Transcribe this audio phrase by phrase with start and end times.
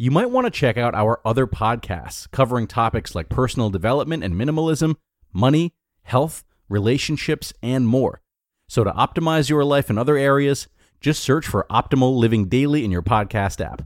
[0.00, 4.34] you might want to check out our other podcasts covering topics like personal development and
[4.34, 4.94] minimalism,
[5.30, 8.22] money, health, relationships, and more.
[8.66, 10.68] So, to optimize your life in other areas,
[11.02, 13.82] just search for Optimal Living Daily in your podcast app.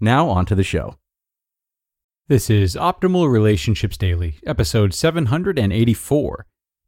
[0.00, 0.96] Now, on to the show.
[2.26, 6.44] This is Optimal Relationships Daily, episode 784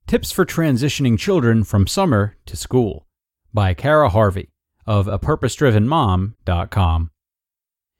[0.08, 3.06] Tips for Transitioning Children from Summer to School
[3.52, 4.50] by Cara Harvey
[4.84, 7.10] of apurposedrivenmom.com.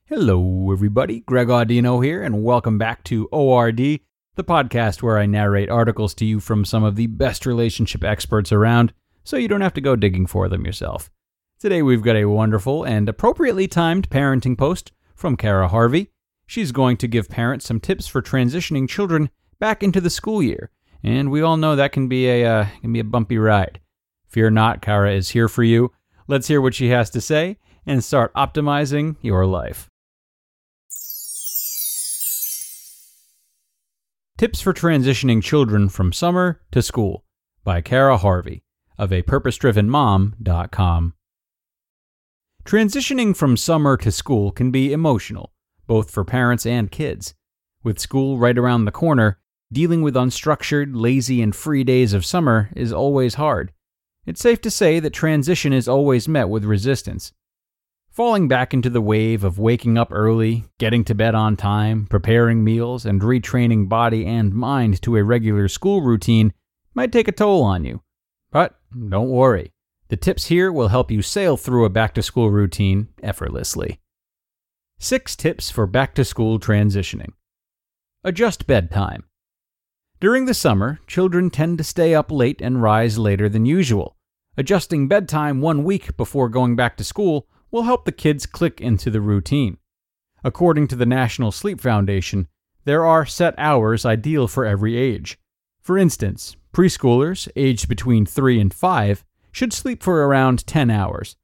[0.07, 1.21] Hello, everybody.
[1.21, 6.27] Greg Audino here, and welcome back to ORD, the podcast where I narrate articles to
[6.27, 8.93] you from some of the best relationship experts around
[9.25, 11.11] so you don't have to go digging for them yourself.
[11.59, 16.11] Today we've got a wonderful and appropriately timed parenting post from Cara Harvey.
[16.47, 20.71] She's going to give parents some tips for transitioning children back into the school year,
[21.03, 23.81] and we all know that can be a uh, can be a bumpy ride.
[24.29, 25.93] Fear not, Cara is here for you.
[26.29, 29.89] Let's hear what she has to say and start optimizing your life.
[34.37, 37.25] Tips for Transitioning Children from Summer to School
[37.63, 38.65] by Cara Harvey
[38.99, 41.15] of a purposedrivenmom.com.
[42.65, 45.53] Transitioning from summer to school can be emotional,
[45.87, 47.37] both for parents and kids.
[47.85, 49.39] With school right around the corner,
[49.73, 53.71] dealing with unstructured, lazy, and free days of summer is always hard.
[54.27, 57.33] It's safe to say that transition is always met with resistance.
[58.15, 62.63] Falling back into the wave of waking up early, getting to bed on time, preparing
[62.63, 66.53] meals, and retraining body and mind to a regular school routine
[66.95, 68.03] might take a toll on you.
[68.53, 69.73] But don't worry.
[70.11, 73.99] The tips here will help you sail through a back to school routine effortlessly.
[75.01, 77.33] Six tips for back to school transitioning.
[78.23, 79.25] Adjust bedtime.
[80.21, 84.15] During the summer, children tend to stay up late and rise later than usual.
[84.57, 89.11] Adjusting bedtime one week before going back to school will help the kids click into
[89.11, 89.77] the routine.
[90.45, 92.47] According to the National Sleep Foundation,
[92.85, 95.41] there are set hours ideal for every age.
[95.83, 101.35] For instance, preschoolers aged between 3 and 5 should sleep for around 10 hours,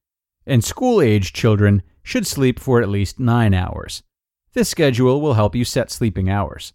[0.47, 4.05] and school aged children should sleep for at least 9 hours.
[4.53, 6.73] This schedule will help you set sleeping hours.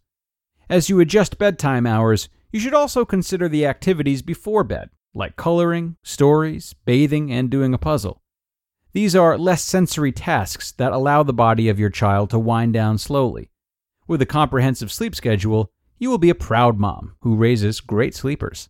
[0.70, 5.96] As you adjust bedtime hours, you should also consider the activities before bed, like coloring,
[6.04, 8.22] stories, bathing, and doing a puzzle.
[8.96, 12.98] These are less sensory tasks that allow the body of your child to wind down
[12.98, 13.52] slowly.
[14.08, 18.70] With a comprehensive sleep schedule, you will be a proud mom who raises great sleepers.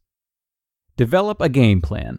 [0.97, 2.17] Develop a game plan.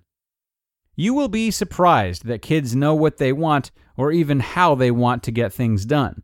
[0.95, 5.25] You will be surprised that kids know what they want or even how they want
[5.25, 6.23] to get things done.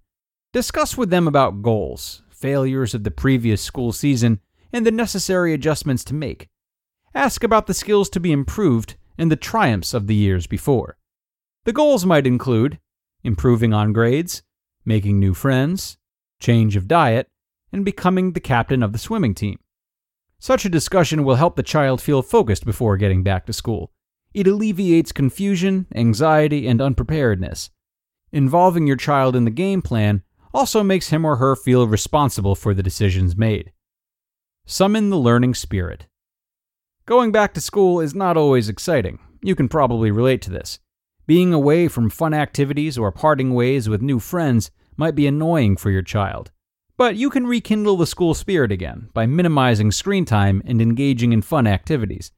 [0.53, 4.38] Discuss with them about goals, failures of the previous school season,
[4.72, 6.49] and the necessary adjustments to make.
[7.12, 10.97] Ask about the skills to be improved and the triumphs of the years before.
[11.64, 12.78] The goals might include
[13.24, 14.42] improving on grades,
[14.84, 15.96] making new friends,
[16.40, 17.28] change of diet,
[17.72, 19.58] and becoming the captain of the swimming team.
[20.38, 23.92] Such a discussion will help the child feel focused before getting back to school
[24.34, 27.70] it alleviates confusion, anxiety, and unpreparedness.
[28.32, 30.22] Involving your child in the game plan
[30.54, 33.72] also makes him or her feel responsible for the decisions made.
[34.64, 36.06] Summon the learning spirit.
[37.04, 39.18] Going back to school is not always exciting.
[39.42, 40.78] You can probably relate to this.
[41.32, 45.91] Being away from fun activities or parting ways with new friends might be annoying for
[45.91, 46.50] your child.
[46.98, 51.41] But you can rekindle the school spirit again by minimizing screen time and engaging in
[51.41, 52.32] fun activities.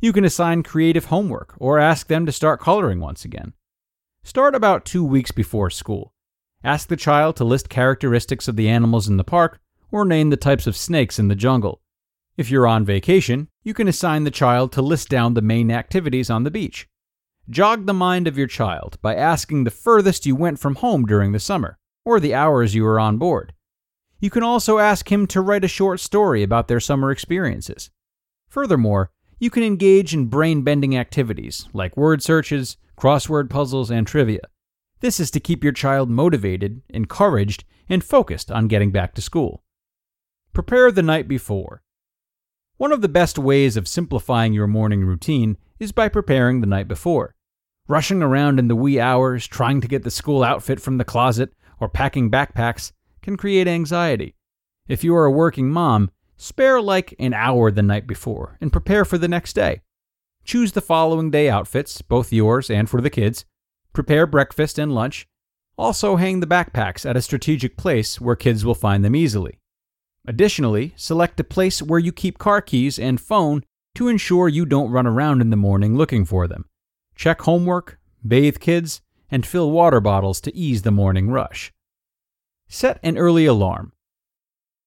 [0.00, 3.52] You can assign creative homework or ask them to start coloring once again.
[4.22, 6.14] Start about two weeks before school.
[6.64, 9.60] Ask the child to list characteristics of the animals in the park
[9.92, 11.82] or name the types of snakes in the jungle.
[12.38, 16.30] If you're on vacation, you can assign the child to list down the main activities
[16.30, 16.88] on the beach.
[17.50, 21.32] Jog the mind of your child by asking the furthest you went from home during
[21.32, 23.54] the summer or the hours you were on board.
[24.20, 27.90] You can also ask him to write a short story about their summer experiences.
[28.48, 29.10] Furthermore,
[29.40, 34.42] you can engage in brain bending activities like word searches, crossword puzzles, and trivia.
[35.00, 39.64] This is to keep your child motivated, encouraged, and focused on getting back to school.
[40.52, 41.82] Prepare the night before.
[42.76, 46.86] One of the best ways of simplifying your morning routine is by preparing the night
[46.86, 47.34] before.
[47.90, 51.52] Rushing around in the wee hours, trying to get the school outfit from the closet,
[51.80, 54.36] or packing backpacks can create anxiety.
[54.86, 59.04] If you are a working mom, spare like an hour the night before and prepare
[59.04, 59.80] for the next day.
[60.44, 63.44] Choose the following day outfits, both yours and for the kids.
[63.92, 65.26] Prepare breakfast and lunch.
[65.76, 69.58] Also, hang the backpacks at a strategic place where kids will find them easily.
[70.28, 73.64] Additionally, select a place where you keep car keys and phone
[73.96, 76.66] to ensure you don't run around in the morning looking for them.
[77.20, 81.70] Check homework, bathe kids, and fill water bottles to ease the morning rush.
[82.66, 83.92] Set an early alarm.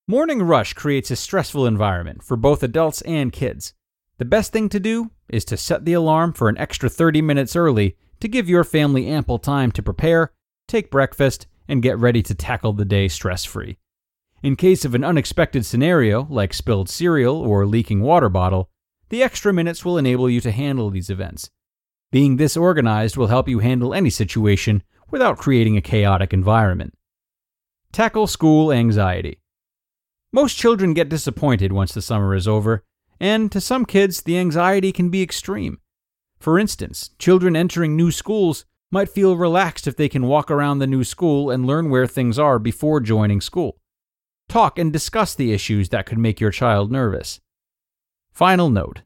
[0.08, 3.76] Morning rush creates a stressful environment for both adults and kids.
[4.18, 7.56] The best thing to do is to set the alarm for an extra 30 minutes
[7.56, 10.34] early to give your family ample time to prepare,
[10.68, 13.78] take breakfast, and get ready to tackle the day stress free.
[14.42, 18.72] In case of an unexpected scenario, like spilled cereal or leaking water bottle,
[19.10, 21.52] the extra minutes will enable you to handle these events.
[22.13, 26.94] Being this organized will help you handle any situation without creating a chaotic environment.
[27.92, 29.39] Tackle school anxiety.
[30.31, 32.83] Most children get disappointed once the summer is over,
[33.19, 35.80] and to some kids, the anxiety can be extreme.
[36.38, 40.86] For instance, children entering new schools might feel relaxed if they can walk around the
[40.86, 43.80] new school and learn where things are before joining school.
[44.48, 47.39] Talk and discuss the issues that could make your child nervous.
[48.31, 49.01] Final note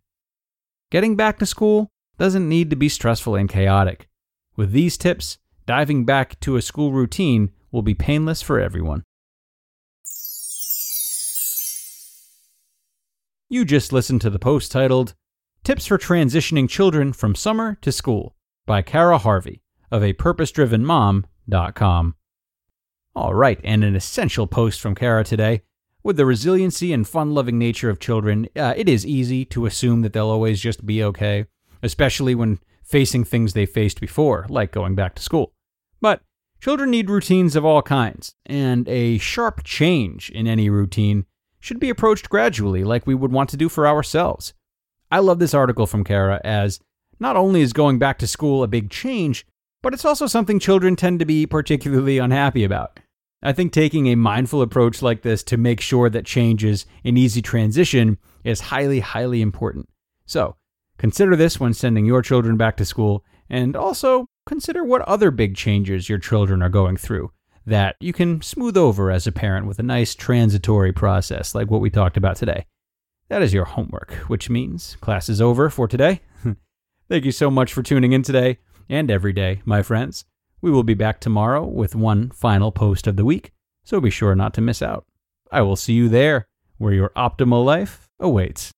[0.92, 4.08] Getting back to school doesn't need to be stressful and chaotic.
[4.56, 9.04] With these tips, diving back to a school routine will be painless for everyone.
[13.50, 15.14] You just listened to the post titled
[15.64, 18.36] Tips for Transitioning Children from Summer to School
[18.66, 19.62] by Cara Harvey
[19.92, 22.16] of a purpose driven mom.com.
[23.16, 25.62] All right, and an essential post from Cara today.
[26.04, 30.02] With the resiliency and fun loving nature of children, uh, it is easy to assume
[30.02, 31.46] that they'll always just be okay,
[31.82, 35.54] especially when facing things they faced before, like going back to school.
[36.00, 36.22] But
[36.62, 41.26] children need routines of all kinds, and a sharp change in any routine
[41.60, 44.54] should be approached gradually, like we would want to do for ourselves.
[45.12, 46.80] I love this article from Cara as
[47.20, 49.46] not only is going back to school a big change,
[49.82, 53.00] but it's also something children tend to be particularly unhappy about.
[53.44, 57.18] I think taking a mindful approach like this to make sure that change is an
[57.18, 59.90] easy transition is highly, highly important.
[60.26, 60.56] So,
[60.98, 65.56] consider this when sending your children back to school, and also consider what other big
[65.56, 67.32] changes your children are going through
[67.68, 71.82] that you can smooth over as a parent with a nice transitory process like what
[71.82, 72.66] we talked about today.
[73.28, 76.22] That is your homework, which means class is over for today.
[77.10, 80.24] Thank you so much for tuning in today and every day, my friends.
[80.62, 83.52] We will be back tomorrow with one final post of the week,
[83.84, 85.06] so be sure not to miss out.
[85.52, 86.48] I will see you there,
[86.78, 88.72] where your optimal life awaits.